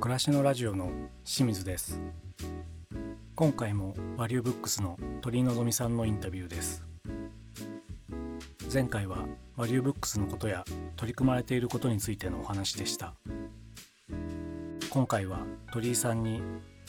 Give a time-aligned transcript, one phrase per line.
[0.00, 0.90] 暮らしのラジオの
[1.24, 2.00] 清水です。
[3.34, 6.82] 今回もバリューブックスの鳥居望さんのインタビューです。
[8.72, 9.26] 前回は
[9.58, 10.64] バリューブックスのことや
[10.96, 13.12] 取り組まれていることについてのお話でした。
[14.88, 15.40] 今回は
[15.70, 16.40] 鳥居さんに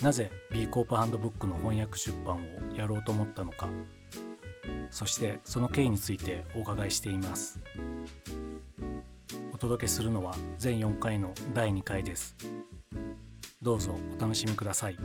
[0.01, 3.67] なぜ B コープハンドブックの翻訳出版をやろうと思ったのか。
[4.89, 7.59] そしてその経緯についてお伺いしています。
[9.53, 12.37] お届けするのは全4回の第2回です。
[13.61, 14.97] どうぞお楽しみください。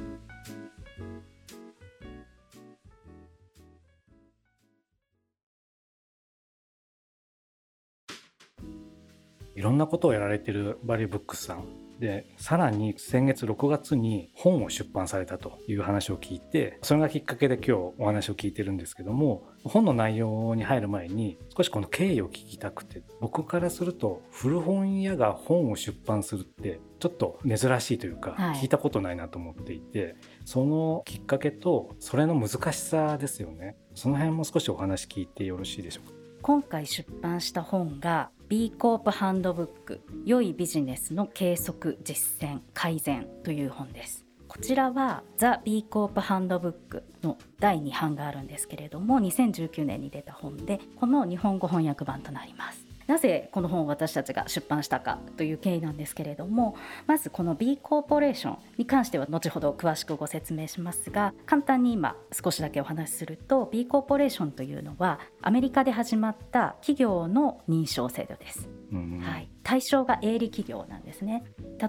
[9.56, 11.64] いろんなことをやられてるバリューブックスさん。
[11.98, 33.78] でさらに先月6月に本を出版されたという話を聞いてそれがきっかけで今日お話を聞いてるんですけども本の内容に入る前に少しこの経緯を聞きたくて僕からすると古本屋が本を出版するってちょっと珍しいというか、聞いたことないなと思っていてそのきっかけとそれの難しさですよね。
[33.94, 36.15] その辺も少しお話聞いてよろしいでしょうか？
[36.46, 44.24] 今回出版した本が B コープハンドブック良いビジネスの計測実践改善という本です。
[44.46, 52.85] こちらはザ・ビーコープハンドブックの第2版があるんですけれども2019年に出た本でこの日本語翻訳版となります。
[53.06, 56.76] なぜこの本を私たちが出版したかという経緯なんですけれども
[57.06, 68.68] まずこの B コーポレーションに関しては後ほど詳しくご説明しますが簡単に今少しだけお話しすると B コーポレーションというのはアメリカで始まった企業の認証制度です。
[68.92, 71.44] はい、対象が営利企業なんですね。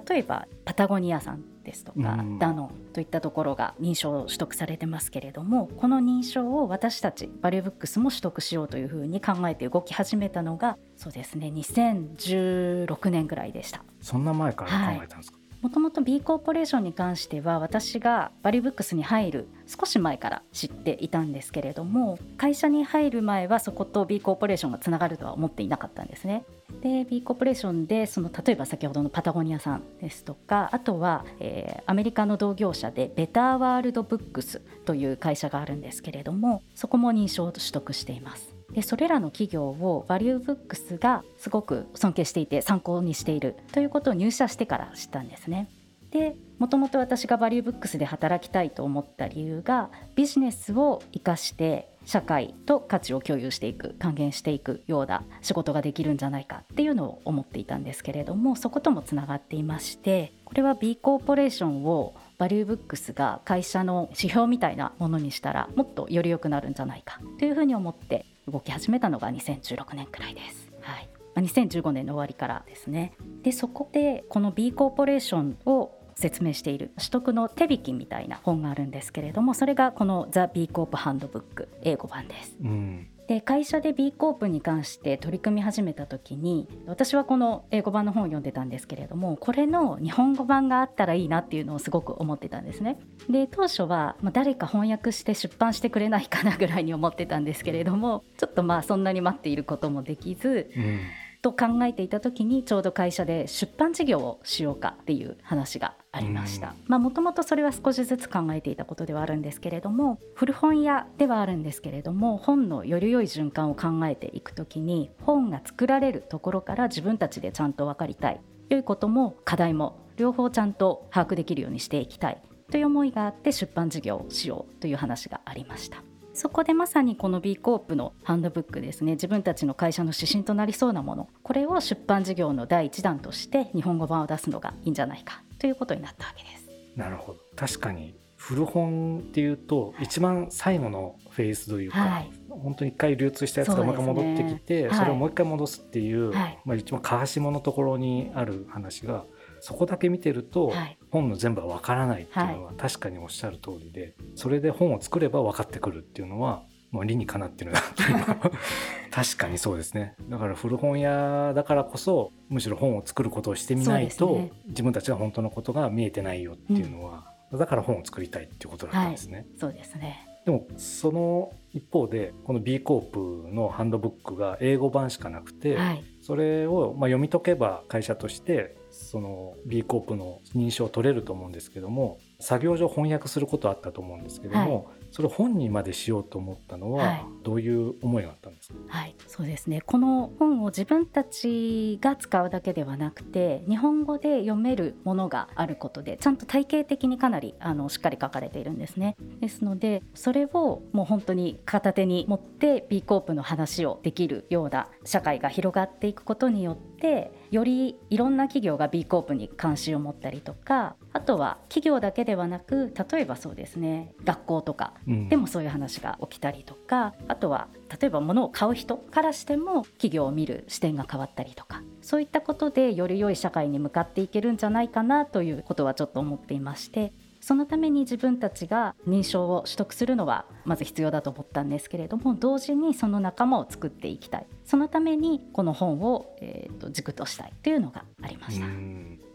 [0.08, 13.84] 例えばパタゴニアさんですとか、ダノンといったところが認証を取得されてますけれどもこの認証を私たちバリューブックスも取得しようというふうに考えて動き始めたのがそうですね2016年ぐらいでした。
[14.02, 26.46] そんな前から考えたんですか、はいもともと B コーポレーションに関しては私がバリブックスに入る少し前から知っていたんですけれども会社に入る前はそこと B コーポレーションがつながるとは思っていなかったんですね。
[26.82, 38.57] で B コーポレーションでその例えば先ほどのパタゴニアさんですとかあとは、えー、アメリカの同業者でベターワールドブックスという会社があるんですけれどもそこも認証を取得しています。
[38.73, 45.70] でそれらの企業をバリューブックスがすごく尊敬していて参考にしているということを入社してから知ったんですね。
[46.11, 70.72] でもともと私がバリューブックスで働きたいと思った理由がビジネスを生かして社会と価値を共有していく還元していくような仕事ができるんじゃないかっていうのを思っていたんですけれどもそこともつながっていましてこれは B コーポレーションをバリューブックスが会社の指標みたいなものにしたらもっとより良くなるんじゃないかというふうに思って動き始めたのが2016年くらいです。
[70.82, 73.14] はい2015年の終わりからですね
[73.44, 82.58] でそこでこの B コーポレーションを説明している取得の手引きみたいな本があるんですけれどもそれがこの「ザ・ビーコープハンドブック」英語版です。
[82.60, 92.99] うんで会社で B コープに関して取り組み始めた時に私はこの英語版の本を読んでたんですけれどもこれの日本語版があったらいいなっていうのをすごく思ってたんですね。
[93.30, 100.99] で当初は、まあ、誰か翻訳して出版してくれないかなぐらいに思ってたんですけれどもちょっとまあそんなに待っていることもできず、うん
[101.42, 122.42] と考えていた時にちょうど会社で出版事業をしようかっていう話がありましたもともとそれは少しずつ考えていたことではあるんですけれども古本屋ではあるんですけれども本のより良い循環を考えていく時に本が作られるところから自分たちでちゃんと分かりたいといことも課題も両方ちゃんと把握できるようにしていきたい
[122.72, 126.04] という思いがあって出版事業をしようという話がありました。
[126.38, 136.68] そこでまさにこの B コープのハンドブックですね自分たちの会社の指針となりそうなものこれを出版事業の第一弾として日本語版を出すのがいいんじゃないかということになったわけです。
[136.95, 137.40] なるほど。
[137.56, 149.25] 確かに古本っていうと一番最後のフェーズというか、はい、本当に一回流通したやつがもう一回戻ってきてそ、ね,、れをもう一回戻すっていう、はい、まあ、一番かわしものところにある話が
[149.60, 150.72] そこだけ見てると、
[151.10, 157.81] 本の全部は分からないっていうのは確かにおっしゃる通りで、それで本を作れば分かってくるっていうのはもう理にかなってるな
[159.12, 160.16] 確かにそうですね。
[160.30, 169.38] だから古本屋だからこそむしろ本を作ることをしてみないと、ね、自分たちが本当のことが見えてないよっていうのは、うん、だから本を作りたいっていうことだったんですね。
[169.38, 170.28] はい、そうですね。
[170.45, 189.81] でもその一方でこの B コープのハンドブックが英語版しかなくて、はい、それをまあ読み解けば会社としてその B コープの認証を取れると思うんですけども作業上翻訳することはあったと思うんですけども、はい、それを本にまでしようと思ったのは、どういう思いがあったんですか、はい、そうですね。
[189.81, 199.15] この本を自分たちが使うだけではなくて日本語で読めるものがあることでちゃんと体系的にかなりあのしっかり書かれているんですね。
[199.39, 214.94] ですのでそれをもう本当に片手に持って B コープの話をできるような社会が広がっていくことによってよりいろんな企業が B コープに関心を持ったりとかあとは企業だけではなく例えばそうですね学校とか
[215.30, 217.68] でもそういう話が起きたりとか、うん、あとは
[218.00, 234.48] 例えば物を買う人からしても企業を見る視点が変わったりとかそういったことでより良い社会に向かっていけるんじゃないかなということはちょっと思っていましてそのために自分たちが認証を取得するのはまず必要だと思ったんですけれども同時にその仲間を作っていきたい。
[234.66, 238.66] そのためにこの本を、えーと、軸としたいというのがありました。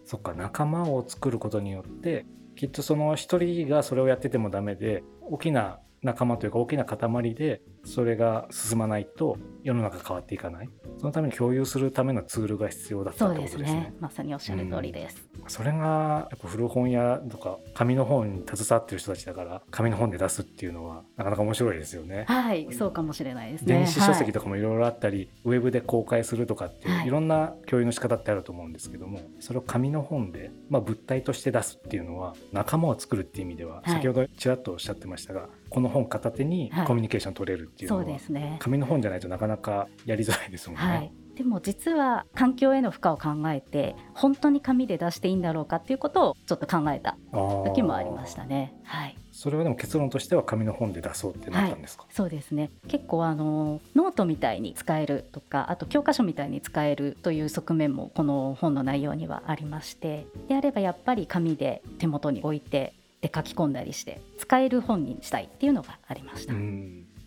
[0.04, 2.26] そっか仲間を作ることによって
[2.56, 10.68] きっとその一人がそれをやっててもダメで大きな仲間というか大きな塊でそれが進まないと世の中変わっていかない
[10.98, 13.66] そのために共有するためのツールが必要だったということですね。
[13.68, 22.24] すねまさにおっしゃる通りです、それがやっぱ古本屋とか紙の本に携わってる人たちだから紙の本で出すっていうのはなかなか面白いですよね。
[22.28, 23.74] はいそうかもしれないですね。
[23.74, 41.12] 電子書籍とかもいろいろあったり、はい、ウェブで公開するとかっていう、い、ろんな共有の仕方ってあると思うんですけどもそれを紙の本で、まあ、物体として出すっていうのは仲間を作るっていう意味では、先ほどちらっとおっしゃってましたがこの本片手にコミュニケーション取れるっていうのは、はい、そうですね、紙の本じゃないとなかなかやりづらいですもんね。
[41.42, 47.16] はいでも実は環境への負荷を考えて本当に紙で出していいんだろうかっていうことをちょっと考えた
[47.64, 48.72] 時もありましたね。
[48.84, 52.70] はい、それはでも結論としては紙の本で出そうってなったんですか、はい、そうですね。
[52.86, 60.26] 結構あのノートみたいに使えるとかあと教科書みたいに使えるという側面もこの本の内容にはありまして。
[60.48, 66.54] であればやっぱり紙で手元に置いてで書き込んだりして使える本にしたいっていうのがありました。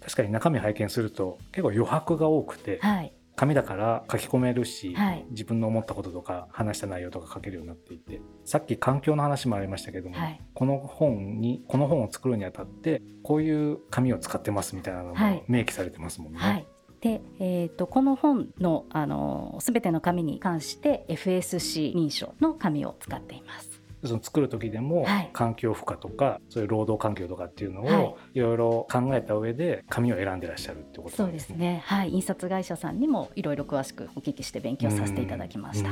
[0.06, 16.66] 確かに中身拝見すると結構余白が多くて、はい、紙だから書き込めるし、はい、自分の思ったこととか話した内容とか書けるようになっていてさっき環境の話もありましたけども、はい、この本にこの本を作るにあたってこういう紙を使ってますみたいなのも明記されてますもんね。
[17.02, 23.75] で、えーと、この本のあの全ての紙に関して FSC 認証の紙を使っています。
[24.08, 31.26] その作る時でも環境負荷とか、はい、そういう労働環境とかっていうのをいろいろ考えた上で紙を選んでらっしゃるってことですね。
[31.26, 31.82] そうですね。
[31.86, 35.90] はい、印刷会社さんにもいろいろ詳しくお聞きして勉強させていただきました。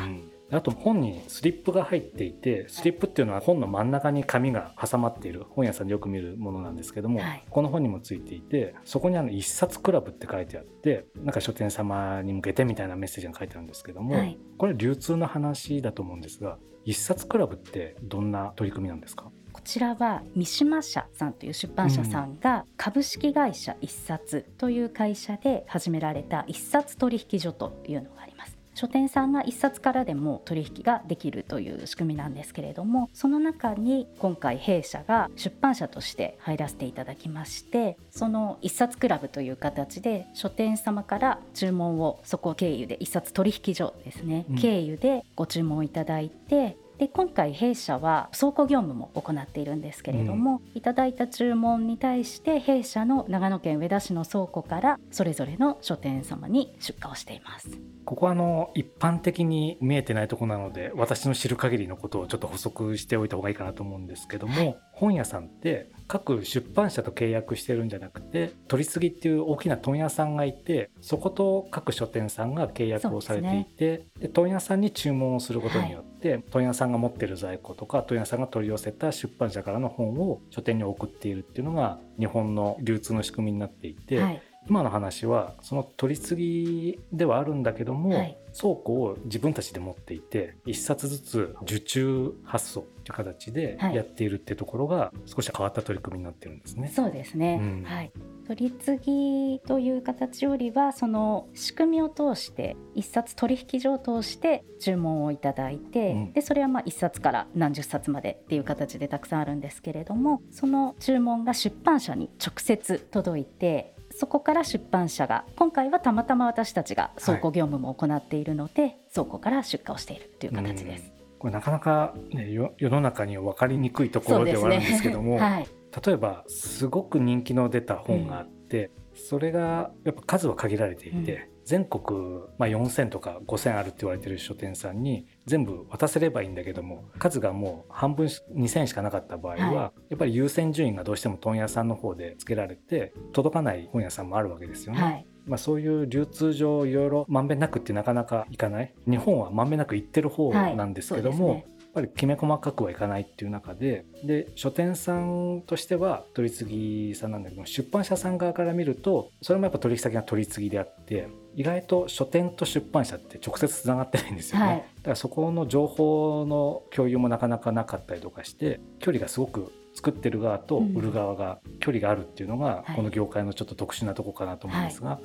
[0.53, 19.31] あと本にスリップが入っていてスリップっていうのは本の真ん中に紙が挟まっている本屋さんでよく見るものなんですけども、はい、この本にもついていてそこにあの一冊クラブって書いてあってなんか書店様に向けてみたいなメッセージが書いてあるんですけども、はい、これ流通の話だと思うんですが一冊クラブってどんな取り組みなんですか？
[19.53, 28.52] こちらは三島社さんという出版社さんが株式会社一冊という会社で始められた一冊取引所というのがあります。
[28.75, 57.67] 書店さんが一冊からでも取引ができるという仕組みなんですけれどもその中に今回弊社が出版社として入らせていただきましてその一冊クラブという形で書店様から注文をそこ経由で一冊取引所ですね、うん、経由でご注文いただいてで今回弊社は倉庫業務も行っているんですけれども、うん、いただいた注文に対して弊社の長野県上田市の倉庫からそれぞれの書店様に出荷をしています。
[58.05, 84.21] ここはあの一般的に見えてないとこなので私の知る限りのことをちょっと補足しておいた方がいいかなと思うんですけども、はい、本屋さんって各出版社と契約してるんじゃなくて取り次ぎっていう大きな問屋さんがいてそこと各書店さんが契約をされていてで、ね、問屋さんに注文をすることによって、はい、問屋さんが持ってる在庫とか問屋さんが取り寄せた出版社からの本を書店に送っているっていうのが日本の流通の仕組みになっていて。
[84.21, 96.91] はい今の話はその取り次ぎではあるんだけども、はい、倉庫を自分たちで持っていて1冊ずつ受注発送という形でやっているっていうところが少し変わった取り組みになってるんですね。
[96.95, 98.11] そうですね、うん、はい。
[98.47, 121.11] 取り次ぎという形よりはその仕組みを通して一冊取引所を通して注文をいただいて、うん、でそれはまあ一冊から何十冊までっていう形でたくさんあるんですけれどもその注文が出版社に直接届いてそこから出版社が今回はたまたま私たちが倉庫業務も行っているので、はい、倉庫から出荷をしているという形です。
[121.39, 125.67] これなかなか、ね、世の中に分かりにくいところではあるんですけども、ねはい、
[126.05, 132.17] 例えばすごく人気の出た本があって、うん、それがやっぱ数は限られていて、うん、全国、
[132.57, 145.01] まあ、4,000とか5,000あるって言われてる書店さんに全部渡せればいいんだけども数がもう半分2,000しかなかった場合は、はい、やっぱり優先順位がどうしても問屋さんの方でつけられて届かない本屋さんもあるわけですよね。
[145.01, 145.27] はい。
[145.45, 148.93] まあ、そういう流通上いろいろまんべんなくってなかなかいかない。
[149.05, 175.19] 日本はまんべんなくいってる方なんですけども、はいね、ぱりきめ細かくはいかないっていう中でで書店さんとしては取り次ぎさんなんだけど出版社さん側から見るとそれもやっぱ取引先が取り次ぎであって意外と書店と出版社って直接つながってないんですよね、はい、だからそこの情報の共有もなかなかなかったりとかして距離がすごく作ってる側と売る側が距離があるっていうのが、この業界のちょっと特殊なとこかなと思うんですが、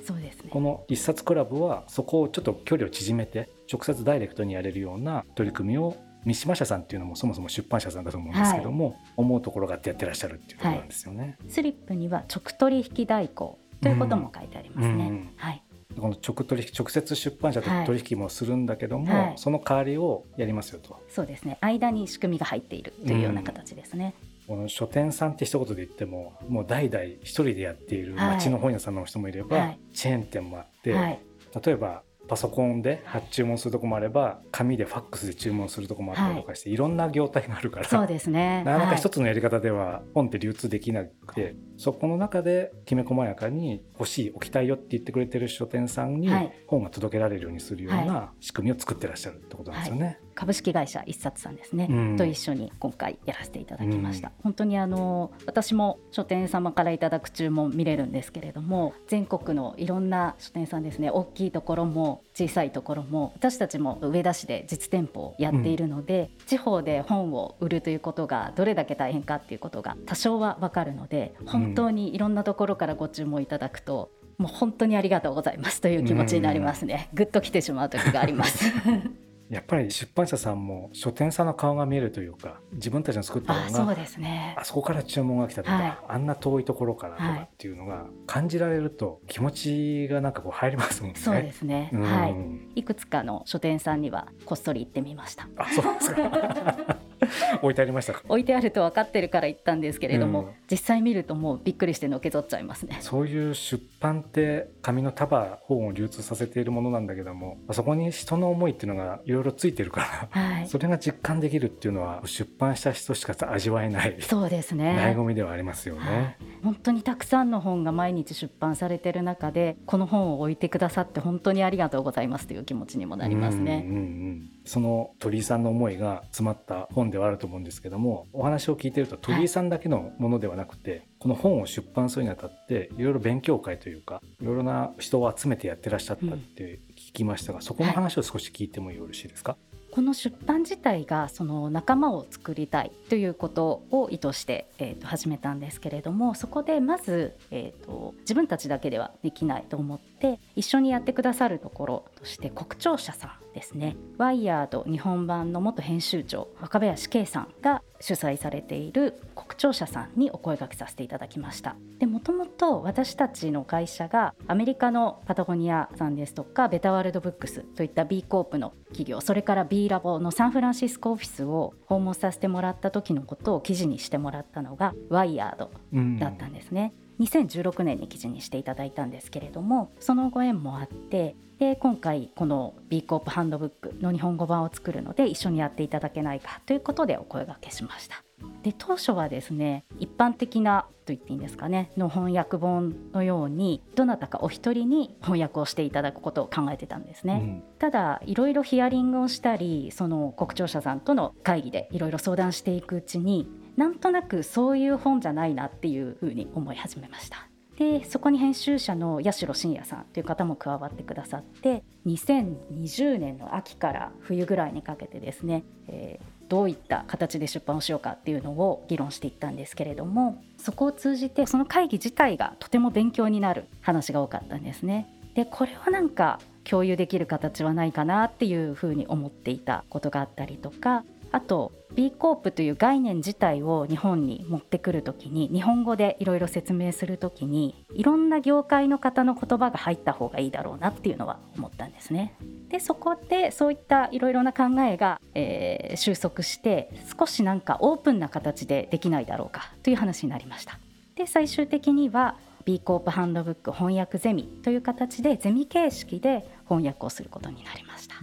[0.51, 11.39] この一冊クラブはそこをちょっと距離を縮めて直接ダイレクトにやれるような取り組みを三島社さんっていうのもそもそも出版社さんだと思うんですけども、はい、思うところがあってやってらっしゃるっていうところなんですよね。
[11.49, 14.93] スリップには直取引代行ということも書いてありますね。
[14.93, 15.01] うん。
[15.01, 15.63] うん、はい。
[15.99, 21.01] この直取引直接出版社と取引もするんだけども、はい、その代わりをやりますよと。
[21.09, 21.59] そうですね。
[21.61, 24.15] 間に仕組みが入っているというような形ですね、
[24.47, 31.21] この書店さんって一言で言ってももう代々一人でやっている町の本屋さんの人もいれば、はい、チェーン店もあって、はい、
[31.65, 38.63] 例えばパソコンで発注文するとこもあれば紙でファックスで注文するとこもあったりとかして、はい、いろんな業態があるからそうですね。
[38.65, 46.29] なかなか一つのやり方では本って流通できなくて、はい、そこの中できめ細やかに欲しい置きたいよって言ってくれてる書店さんに
[46.67, 50.05] 本が届けられるようにするような仕組みを作ってらっしゃるってことなんですよね。
[50.05, 50.19] はい。
[50.39, 61.11] 株式会社一冊さんですね、うん、と一緒に今回やらせていただきました、うん、本当にあの私も書店様からいただく注文見れるんですけれども全国のいろんな書店さんですね。
[61.11, 77.11] 大きいところも小さいところも私たちも上田市で実店舗をやっているので、うん、地方で本を売るということがどれだけ大変かっていうことが多少は分かるので本当にいろんなところからご注文いただくともう本当にありがとうございますという気持ちになりますね。
[77.13, 78.65] ぐっと来てしまう時があります。
[79.51, 84.55] やっぱり出版社さんも書店さんの顔が見えるというか自分たちの作ったものがそうですね。
[84.59, 91.19] あそこから注文が来たとか、はい、あんな遠いところからとかっていうのが感じられると気持ちがなんかこう入りますもんね。
[91.19, 92.81] そうですね、うん、はい。
[92.81, 95.49] いくつかの書店さんにはこっそり行ってみました。
[95.57, 96.99] あそうですか
[97.63, 102.99] 置いてありました置いてあると分かってるから言ったんですけれども、うん、実際見るともうびっくりしてのけぞっちゃいますね。
[103.01, 114.97] そういう出版って紙の束本を流通させているものなんだけどもそこに人の思いっていうのがいろいろついてるから、はい、それが実感できるっていうのは出版した人しか味わえないそうですね。
[114.99, 123.85] 醍醐味ではありますよね、はい、本当にたくさんの本が毎日出版されてる中でこの本を置いてくださって本当にありがとうございますという気持ちにもなりますね。
[123.87, 139.57] うんうんうんその鳥居さんの思いが詰まった本ではあると思うんですけどもお話を聞いてると鳥居さんだけのものではなくて、はい、この本を出版するにあたっていろいろ勉強会というかいろいろな人を集めてやってらっしゃったって聞きましたが、うん、そこの話を少し聞いてもよろしいですか、
[139.91, 153.97] この出版自体がその仲間を作りたいということを意図して、えー、と始めたんですけれどもそこでまず、えーと、自分たちだけではできないと思って一緒にやってくださるところとして国庁舎さんですね。
[154.19, 161.77] ワイヤード日本版の元編集長若林圭さんが主催されている国庁舎さんにお声掛けさせていただきました。
[161.99, 175.71] でもともと私たちの会社がアメリカのパタゴニアさんですとかベタワールドブックスといった B コープの企業それから B ラボのサンフランシスコオフィスを訪問させてもらった時のことを記事にしてもらったのがワイヤード
[176.19, 188.23] だったんですね、うん、2016年に記事にしていただいたんですけれどもそのご縁もあってで今回この B コープハンドブックの日本語版を作るので一緒にやっていただけないかということでお声がけしました。
[188.63, 203.49] で当初はですね一般的なと言っていいんですかねの翻訳本のようにどなたかお一人に翻訳をしていただくことを考えてたんですね、うん、ただいろいろヒアリングをしたりその国庁舎さんとの会議でいろいろ相談していくうちに
[203.79, 207.47] なんとなくそういう本じゃないなっていうふうに思い始めました
[207.79, 225.07] でそこに編集者の八代真也さんという方も加わってくださって2020年の秋から冬ぐらいにかけてですね、えー、どういった形で出版をしようかっていうのを議論していったんですけれどもそこを通じてその会議自体がとても勉強になる話が多かったんですね。
[225.37, 242.35] でこれはなんか共有できる形はないかなっていうふうに思っていたことがあったりとかあと B コープという概念自体を日本に持ってくる時に日本語でいろいろ説明する時にいろんな業界の方の言葉が入った方がいいだろうなっていうのは思ったんですね。
[242.69, 250.79] でそこでそういったいろいろな考えが、えー、収束して少しなんかオープンな形でできないだろうかという話になりました。
[251.15, 258.17] で最終的には B コープハンドブック翻訳ゼミという形でゼミ形式で翻訳をすることになりました。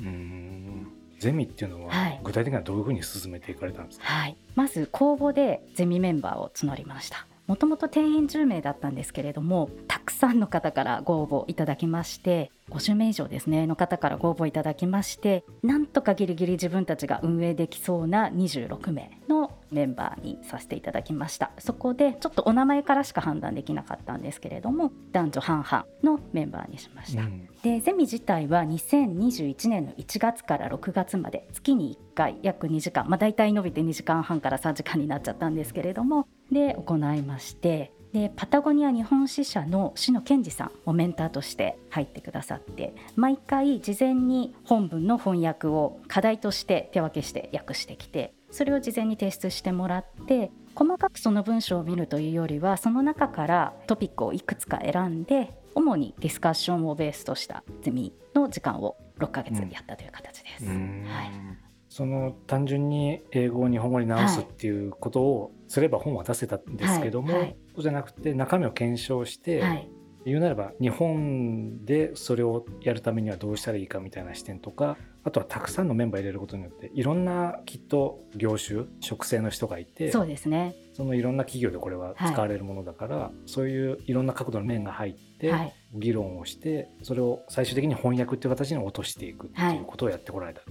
[1.26, 21.52] ゼミっていうのは具体的にはどういうふうに進めていかれたんですか、はい、まず公募でゼミメンバーを募りましたもともと定員10名だったんですけれどもたくさんの方からご応募いただきまして50名以上ですねの方からご応募いただきましてなんとかギリギリ自分たちが運営できそうな26名のメンバーにさせていただきました。
[21.60, 60.66] そこでちょっとお名前からしか判断できなかったんですけれども男女半々のメンバーにしました、うん、でゼミ自体は2021年の1月から6月まで月に1回約2時間、まあ、大体伸びて2時間半から3時間になっちゃったんですけれどもで行いましてでパタゴニア日本支社の篠健二さんもメンターとして入ってくださって毎回事前に本文の翻訳を課題として手分けして訳してきてそれを事前に提出してもらって細かくその文章を見るというよりはその中からトピックをいくつか選んで主にディスカッションをベースとしたゼミの時間を6ヶ月やったという形です。
[60.66, 61.65] うんはい
[61.96, 69.90] その単純に英語を日本語に直すっていうことをすれば本は出せたんですけども、はいはい、そうじゃなくて中身を検証して、はい、
[70.26, 80.76] 言うなれば日本でそれをやるためにはどうしたらいいかみたいな視点とかあとはたくさんのメンバー入れることによっていろんなきっと業種職種の人がいてそうですね。
[80.92, 85.54] そのいろんな企業でこれは使われるものだから、そういういろんな角度の面が入って、
[85.94, 90.62] 議論をしてそれを最終的に翻訳っていう形に落としていくっていうことをやってこられた。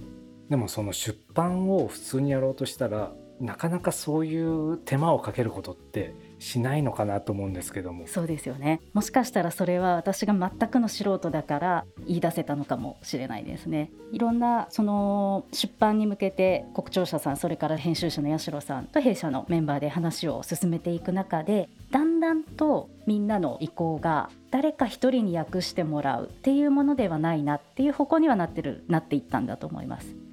[0.49, 8.07] でもその出版を普通にやろうとしたらなかなかそういう手間をかけることってしないのかなと思うんですけども。
[8.07, 8.79] そうですよね。
[8.93, 13.91] もしかしたらそれは私が全くの素人だから言い出せたのかもしれないですね。
[14.13, 30.24] いろんなその出版に向けて国庁舎さんそれから編集者の八代さんと弊社のメンバーで話を進めていく中でだんだんとみんなの意向が誰か一人に訳してもらうっていうものではないなっていう方向にはなってるなっていったんだと思います。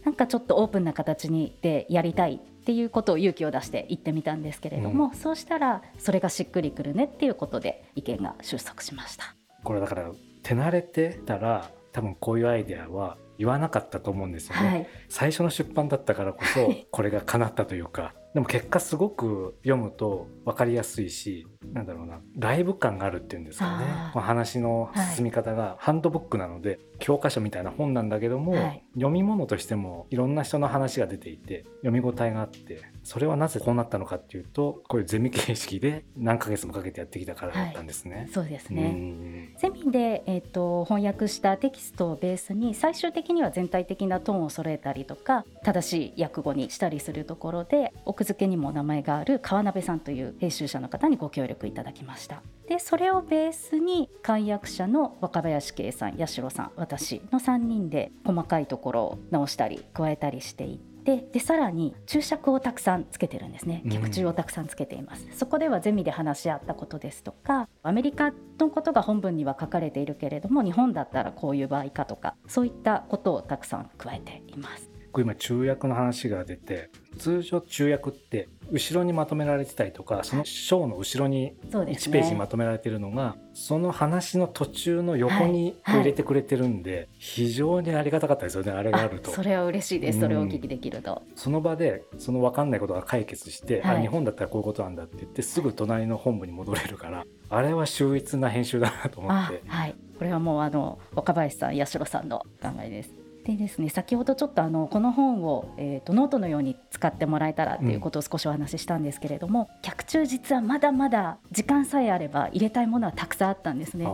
[0.00, 9.34] でなんかちょっとオープンな形にでやりたいっていうことを勇気を出して言ってみたんですけれども、うん、そうしたらそれがしっくりくるねっていうことで意見が収束しました。
[9.64, 10.10] これだから
[10.42, 23.86] 手慣れてたら多分こういうアイデアは言わなかったと思うんですよね、はい、最初の出版だったからこそこれが叶ったというかでも結果すごく読むと分かりやすいしなんだろうなライブ感があるっていうんですかね。
[24.14, 38.16] 話の進み方がハンドブックなので、はい、教科書みたいな本なんだけども、はい、読み物としてもいろんな人の話が出ていて読み応えがあってそれはなぜこうなったのかっていうとこういうゼミ形式で何ヶ月もかけてやってきたからだったんですね。
[38.16, 39.54] はい、そうですね。
[39.58, 52.42] ゼミで、えーと、翻訳したテキストをベースに最終的には全体的なトーンを揃えたりとか正しい訳語にしたりするところで奥付けにも名前がある川鍋さんという編集者の方にご協力いただきました。
[52.68, 63.82] でそれをベースに漢訳者の若林圭さん八代さん私の3人で細かいところを直したり加えたりしていってででさらに注釈をたくさんつけてるんですね。
[63.90, 89.32] 脚注をたくさんつけています、うん、そこではゼミで話し合ったことですとかアメリカのことが本文には書かれているけれども日本だったらこういう場合かとかそういったことをたくさん加えています今中訳の話が出て通常中訳って後ろにまとめられてたりとかその章の後ろに1ページにまとめられてるのがそ,、の話の途中の横に入れてくれてるんで、非常にありがたかったですよねあれがあると。
[89.32, 91.22] それは嬉しいです、それをお聞きできると。
[91.34, 99.62] その場でその分かんないことが解決して、あ日本だったらこういうことなんだって言ってすぐ隣の本部に戻れるからあれは秀逸な編集だなと思って。
[99.66, 99.94] はい。
[100.18, 114.06] これはもうあの若林さん八代さんの考えですでですね先ほどちょっとあのこの本を、えーと、ノートのように使ってもらえたらっていうことを少しお話ししたんですけれども、うん、脚中実はまだまだ時間さえあれば入れたいものはたくさんあったんですね。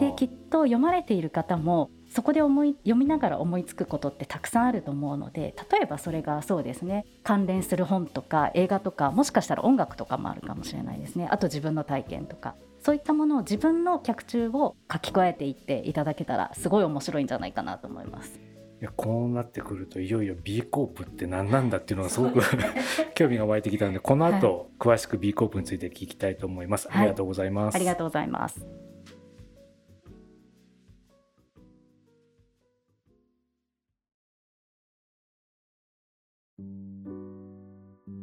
[0.00, 18.53] できっと読まれている方もそこで思い読みながら思いつくことってたくさんあると思うので例えばそれがそうですね関連する本とか映画とかもしかしたら音楽とかもあるかもしれないですねあと自分の体験とかそういったものを自分の脚中を書き加えていっていただけたらすごい面白いんじゃないかなと思います。
[18.84, 22.40] やこうなってくるといよいよ B コープって何なんだっていうのがすごく
[23.14, 28.64] 興味が湧いてきたのでこの後、詳しく B コープについて聞きたいと思います、はい、ありがとうございます、ありがとうございます。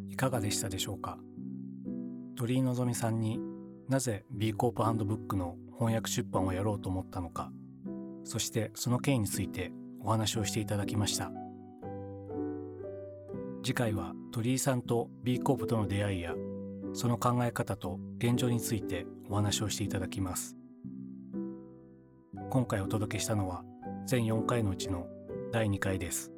[0.10, 1.18] いかがでしたでしょうか？
[2.36, 3.40] 鳥居のさんに
[3.90, 7.52] なぜ B コープハンドブックの翻訳出版をやろうと思ったのか
[8.24, 9.72] そしてその経緯について
[10.04, 11.32] お話をしていただきました。
[13.64, 16.34] 次回は鳥居さんと B コープとの出会いや
[16.94, 20.58] その考え方と現状についてお話をしていただきます。
[22.50, 23.64] 今回お届けしたのは
[24.06, 25.08] 全4回のうちの
[25.52, 26.32] 第2回です。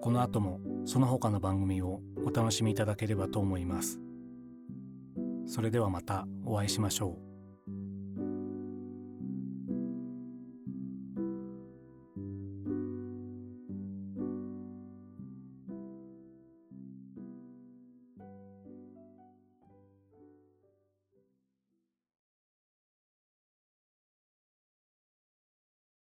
[0.00, 4.00] この後もその他の番組をお楽しみいただければと思います。
[5.46, 7.23] それではまたお会いしましょう。